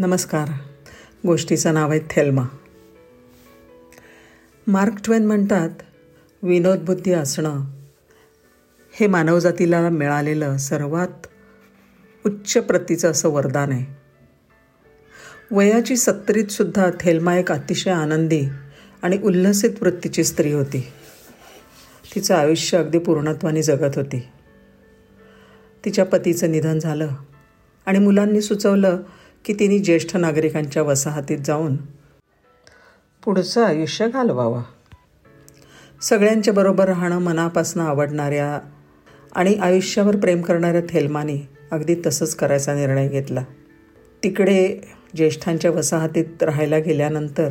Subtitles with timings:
[0.00, 0.48] नमस्कार.
[1.26, 2.42] गोष्टीचं नाव आहे थेल्मा.
[4.66, 5.70] मार्क ट्वेन म्हणतात
[6.42, 7.60] विनोदबुद्धी असणं
[8.92, 11.26] हे मानवजातीला मिळालेलं सर्वात
[12.26, 13.96] उच्च प्रतीचं असं वरदान आहे.
[15.50, 18.42] वयाची सत्तरीतसुद्धा थेल्मा एक अतिशय आनंदी
[19.02, 20.86] आणि उल्हसित वृत्तीची स्त्री होती.
[22.14, 24.28] तिचं आयुष्य अगदी पूर्णत्वाने जगत होती.
[25.84, 27.08] तिच्या पतीचं निधन झालं
[27.86, 28.98] आणि मुलांनी सुचवलं
[29.44, 31.76] की तिने ज्येष्ठ नागरिकांच्या वसाहतीत जाऊन
[33.24, 34.62] पुढचं आयुष्य घालवावं.
[36.02, 38.60] सगळ्यांच्या बरोबर राहणं मनापासून आवडणाऱ्या
[39.32, 43.44] आणि आयुष्यावर प्रेम करणाऱ्या थेलमानी अगदी तसंच करायचा निर्णय घेतला.
[44.22, 44.78] तिकडे
[45.16, 47.50] ज्येष्ठांच्या वसाहतीत राहायला गेल्यानंतर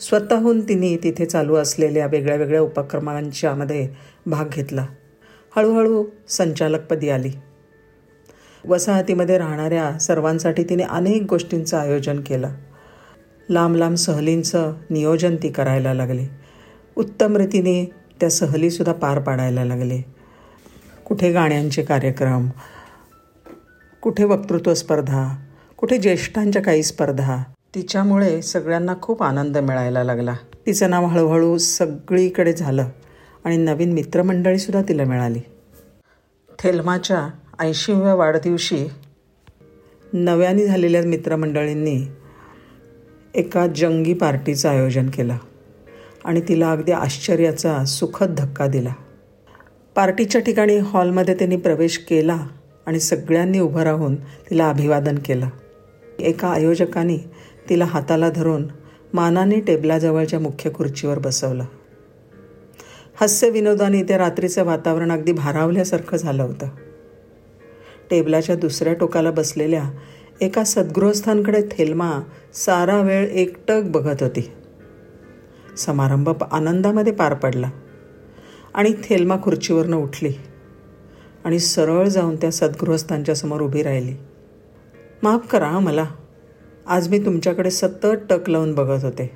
[0.00, 3.88] स्वतःहून तिने तिथे चालू असलेल्या वेगळ्या वेगळ्या उपक्रमांच्यामध्ये
[4.26, 4.86] भाग घेतला.
[5.56, 7.30] हळूहळू संचालकपदी आली.
[8.68, 12.48] वसाहतीमध्ये राहणाऱ्या सर्वांसाठी तिने अनेक गोष्टींचं आयोजन केलं.
[13.48, 16.26] लांब लांब सहलींचं नियोजन ती करायला लागली.
[16.96, 20.00] उत्तम रीतीने त्या सहलीसुद्धा पार पाडायला लागले.
[21.06, 22.48] कुठे गाण्यांचे कार्यक्रम
[24.02, 25.36] कुठे वक्तृत्व स्पर्धा
[25.76, 27.42] कुठे ज्येष्ठांच्या काही स्पर्धा
[27.74, 30.34] तिच्यामुळे सगळ्यांना खूप आनंद मिळायला लागला.
[30.66, 32.88] तिचं नाव हळूहळू सगळीकडे झालं
[33.44, 35.40] आणि नवीन मित्रमंडळीसुद्धा तिला मिळाली.
[36.58, 37.28] थेल्माच्या
[37.60, 38.86] ऐंशीव्या वाढदिवशी
[40.12, 42.06] नव्याने झालेल्या मित्रमंडळींनी
[43.34, 45.36] एका जंगी पार्टीचं आयोजन केलं
[46.24, 48.92] आणि तिला अगदी आश्चर्याचा सुखद धक्का दिला.
[49.94, 52.46] पार्टीच्या ठिकाणी हॉलमध्ये त्यांनी प्रवेश केला
[52.86, 55.48] आणि सगळ्यांनी उभं राहून तिला अभिवादन केलं.
[56.18, 57.30] एका आयोजकाने
[57.68, 58.68] तिला हाताला धरून
[59.14, 61.64] मानाने टेबलाजवळच्या मुख्य खुर्चीवर बसवलं.
[63.20, 66.68] हास्यविनोदाने त्या रात्रीचं वातावरण अगदी भारावल्यासारखं झालं होतं.
[68.12, 69.90] टेबलाच्या दुसऱ्या टोकाला बसलेल्या
[70.40, 72.20] एका सद्गृहस्थांकडे थेल्मा
[72.54, 74.52] सारा वेळ एकटक बघत होती.
[75.76, 77.70] समारंभ आनंदामध्ये पार पडला
[78.74, 80.32] आणि थेल्मा खुर्चीवरनं उठली
[81.44, 84.14] आणि सरळ जाऊन त्या सद्गृहस्थांच्या समोर उभी राहिली.
[85.22, 86.06] माफ करा मला.
[86.86, 89.30] आज मी तुमच्याकडे सतत टक लावून बघत होते.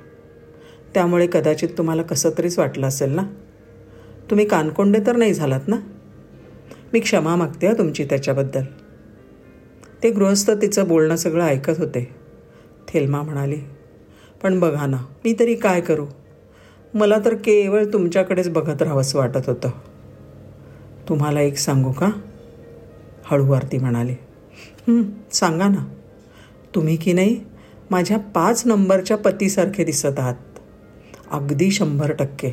[0.93, 3.23] त्यामुळे कदाचित तुम्हाला कसं तरीच वाटलं असेल ना?
[4.29, 5.75] तुम्ही कानकोंडे तर नाही झालात ना?
[6.93, 8.63] मी क्षमा मागते तुमची त्याच्याबद्दल.
[10.03, 12.07] ते गृहस्थ तिचं बोलणं सगळं ऐकत होते.
[12.87, 13.57] थेल्मा म्हणाली
[14.43, 16.05] पण बघा ना मी तरी काय करू?
[16.93, 19.69] मला तर केवळ तुमच्याकडेच बघत राहावंसं वाटत होतं.
[21.09, 22.09] तुम्हाला एक सांगू का?
[23.25, 24.13] हळू आरती म्हणाली
[25.31, 25.85] सांगा ना.
[26.75, 27.39] तुम्ही की नाही
[27.91, 30.35] माझ्या पाच नंबरच्या पतीसारखे दिसत आहात.
[31.31, 32.51] अगदी शंभर टक्के.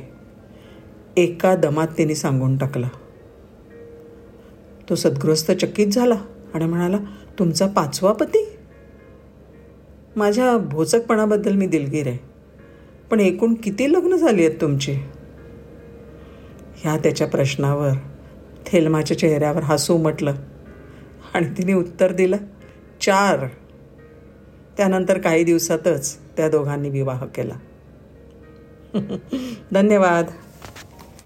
[1.17, 2.89] एका दमात तिने सांगून टाकला
[4.91, 6.15] तो सद्गृहस्थ चकित झाला
[6.55, 6.99] आणि म्हणाला
[7.39, 8.57] तुमचा पाचवा पती?
[10.17, 12.19] माझ्या भोचकपणाबद्दल मी दिलगीर आहे.
[13.11, 14.93] पण एकूण किती लग्न झाली आहेत तुमची?
[16.77, 17.91] ह्या त्याच्या प्रश्नावर
[18.67, 20.35] थेलमाच्या चेहऱ्यावर हसू म्हटलं
[21.35, 22.37] आणि तिने उत्तर दिलं
[23.01, 23.47] चार.
[24.77, 27.55] त्यानंतर काही दिवसातच त्या दोघांनी विवाह केला.
[29.73, 30.25] धन्यवाद.